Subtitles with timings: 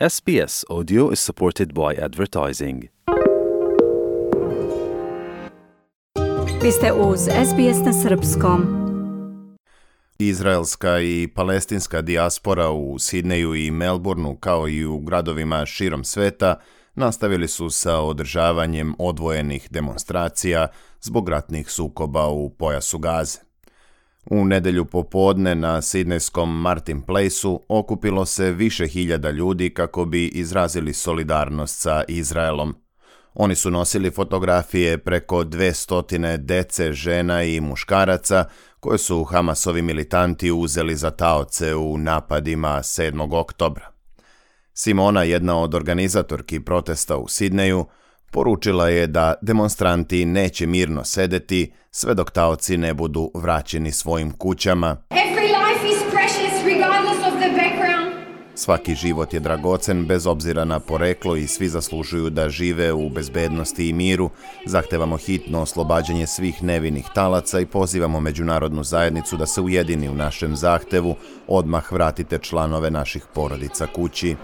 [0.00, 2.82] SBS Audio is supported by advertising.
[6.62, 8.64] Vi ste uz SBS na srpskom.
[10.18, 16.60] Izraelska i palestinska dijaspora u Sidneju i Melbourneu kao i u gradovima širom sveta
[16.94, 20.68] nastavili su sa održavanjem odvojenih demonstracija
[21.00, 23.38] zbog ratnih sukoba u pojasu Gaze.
[24.26, 30.92] U nedelju popodne na Sidnejskom Martin Placeu okupilo se više hiljada ljudi kako bi izrazili
[30.92, 32.74] solidarnost sa Izraelom.
[33.34, 38.44] Oni su nosili fotografije preko dve stotine dece, žena i muškaraca
[38.80, 43.38] koje su Hamasovi militanti uzeli za taoce u napadima 7.
[43.40, 43.90] oktobra.
[44.74, 47.86] Simona, jedna od organizatorki protesta u Sidneju,
[48.34, 54.96] poručila je da demonstranti neće mirno sedeti sve dok taoci ne budu vraćeni svojim kućama.
[58.56, 63.88] Svaki život je dragocen bez obzira na poreklo i svi zaslužuju da žive u bezbednosti
[63.88, 64.30] i miru.
[64.66, 70.56] Zahtevamo hitno oslobađanje svih nevinih talaca i pozivamo međunarodnu zajednicu da se ujedini u našem
[70.56, 71.14] zahtevu.
[71.48, 74.36] Odmah vratite članove naših porodica kući.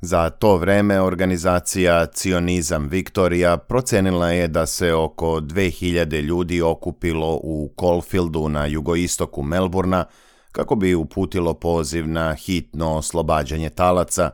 [0.00, 7.72] Za to vreme organizacija Cionizam Viktorija procenila je da se oko 2000 ljudi okupilo u
[7.80, 10.04] Caulfieldu na jugoistoku Melburna
[10.52, 14.30] kako bi uputilo poziv na hitno oslobađanje talaca.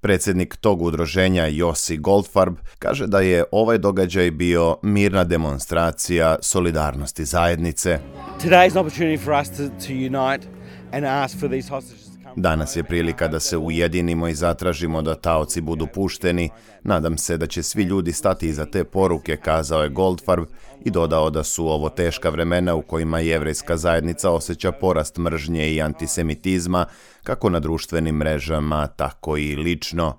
[0.00, 7.98] Predsjednik tog udruženja Josi Goldfarb kaže da je ovaj događaj bio mirna demonstracija solidarnosti zajednice.
[8.42, 10.48] Today is an opportunity for us to, to unite
[10.92, 12.09] and ask for these hostages.
[12.36, 16.50] Danas je prilika da se ujedinimo i zatražimo da taoci budu pušteni.
[16.82, 20.44] Nadam se da će svi ljudi stati iza te poruke, kazao je Goldfarb
[20.84, 25.82] i dodao da su ovo teška vremena u kojima jevrejska zajednica osjeća porast mržnje i
[25.82, 26.86] antisemitizma,
[27.22, 30.18] kako na društvenim mrežama, tako i lično.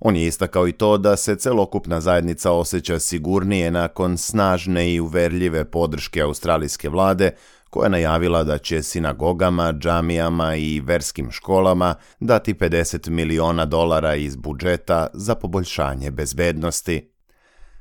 [0.00, 5.64] On je istakao i to da se celokupna zajednica osjeća sigurnije nakon snažne i uverljive
[5.64, 7.30] podrške australijske vlade,
[7.72, 14.36] koja je najavila da će sinagogama, džamijama i verskim školama dati 50 miliona dolara iz
[14.36, 17.08] budžeta za poboljšanje bezbednosti.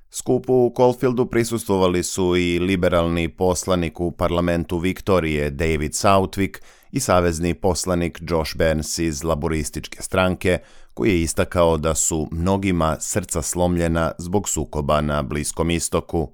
[0.09, 6.57] Skupu u Caulfieldu prisustvovali su i liberalni poslanik u parlamentu Viktorije David Southwick
[6.91, 10.59] i savezni poslanik Josh Burns iz laborističke stranke,
[10.93, 16.31] koji je istakao da su mnogima srca slomljena zbog sukoba na Bliskom istoku.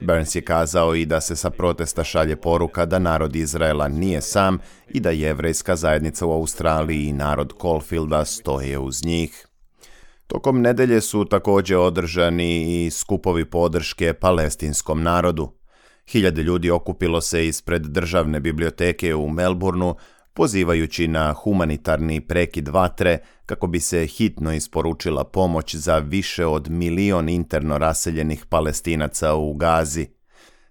[0.00, 4.58] Burns je kazao i da se sa protesta šalje poruka da narod Izraela nije sam
[4.88, 9.46] i da jevrejska zajednica u Australiji i narod Caulfielda stoje uz njih.
[10.26, 15.61] Tokom nedelje su također održani i skupovi podrške palestinskom narodu.
[16.12, 19.94] Hiljade ljudi okupilo se ispred državne biblioteke u Melbourneu,
[20.32, 27.28] pozivajući na humanitarni prekid vatre kako bi se hitno isporučila pomoć za više od milion
[27.28, 30.06] interno raseljenih palestinaca u Gazi.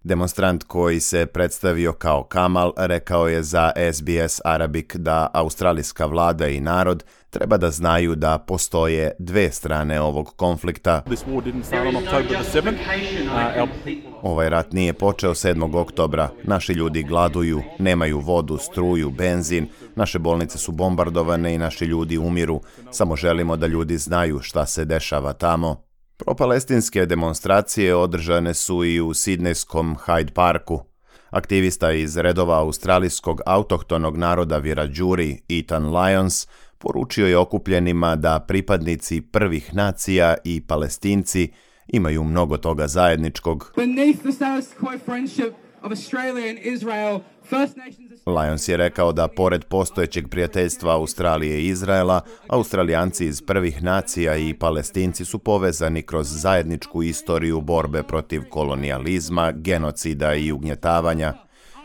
[0.04, 6.60] Demonstrant koji se predstavio kao Kamal rekao je za SBS Arabic da australijska vlada i
[6.60, 11.02] narod treba da znaju da postoje dve strane ovog konflikta.
[11.02, 12.78] This war didn't start on October the 7th.
[13.64, 13.70] Uh,
[14.22, 15.78] Ovaj rat nije počeo 7.
[15.78, 16.30] oktobra.
[16.44, 22.62] Naši ljudi gladuju, nemaju vodu, struju, benzin, naše bolnice su bombardovane i naši ljudi umiru.
[22.92, 25.91] Samo želimo da ljudi znaju šta se dešava tamo.
[26.26, 30.80] Propalestinske demonstracije održane su i u Sidnejskom Hyde Parku.
[31.30, 39.74] Aktivista iz redova australijskog autohtonog naroda Virađuri, Ethan Lyons, poručio je okupljenima da pripadnici prvih
[39.74, 41.52] nacija i palestinci
[41.88, 43.74] imaju mnogo toga zajedničkog.
[43.76, 44.32] beneath the
[48.26, 54.54] Lyons je rekao da pored postojećeg prijateljstva Australije i Izraela, Australijanci iz prvih nacija i
[54.54, 61.34] palestinci su povezani kroz zajedničku istoriju borbe protiv kolonijalizma, genocida i ugnjetavanja.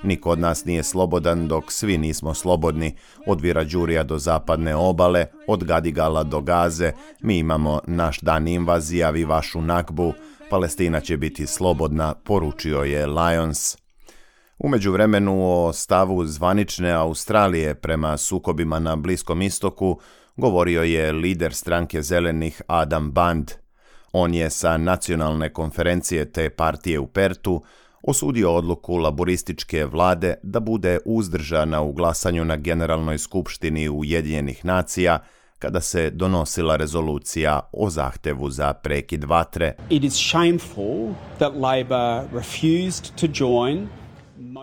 [0.02, 2.94] Niko od nas nije slobodan dok svi nismo slobodni,
[3.26, 9.24] od Virađurija do zapadne obale, od Gadigala do Gaze, mi imamo naš dan invazija, vi
[9.24, 10.12] vašu nakbu,
[10.50, 13.85] Palestina će biti slobodna, poručio je Lyons.
[14.58, 20.00] U međuvremenu o stavu zvanične Australije prema sukobima na Bliskom istoku
[20.36, 23.50] govorio je lider stranke zelenih Adam Band.
[24.12, 27.62] On je sa nacionalne konferencije te partije u Pertu
[28.02, 35.18] osudio odluku laborističke vlade da bude uzdržana u glasanju na Generalnoj skupštini Ujedinjenih nacija
[35.58, 39.74] kada se donosila rezolucija o zahtevu za prekid vatre.
[39.90, 43.88] It is shameful that Labor refused to join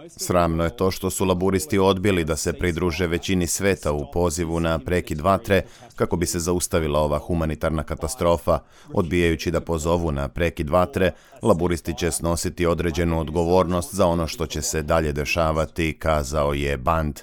[0.10, 4.80] Sramno je to što su laburisti odbili da se pridruže većini sveta u pozivu na
[4.80, 5.62] prekid vatre
[5.96, 8.60] kako bi se zaustavila ova humanitarna katastrofa.
[8.94, 11.12] Odbijajući da pozovu na prekid vatre,
[11.42, 17.20] laburisti će snositi određenu odgovornost za ono što će se dalje dešavati, kazao je Band.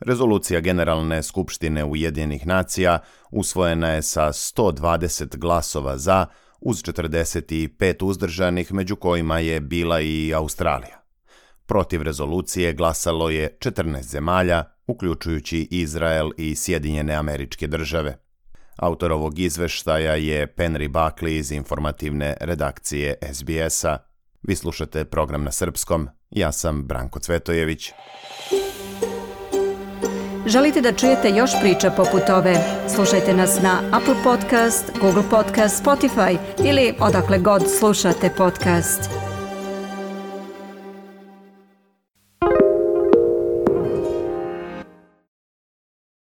[0.00, 2.98] Rezolucija Generalne skupštine Ujedinjenih nacija
[3.30, 6.26] usvojena je sa 120 glasova za,
[6.60, 11.05] uz 45 uzdržanih, među kojima je bila i Australija.
[11.66, 18.18] Protiv rezolucije glasalo je 14 zemalja, uključujući Izrael i Sjedinjene američke države.
[18.76, 23.98] Autor ovog izveštaja je Penry Buckley iz informativne redakcije SBS-a.
[24.42, 27.92] Vi slušate program na srpskom, ja sam Branko Cvetojević.
[30.46, 32.56] Želite da čujete još priča poput ove?
[32.94, 39.25] Slušajte nas na Apple Podcast, Google Podcast, Spotify ili odakle god slušate podcast.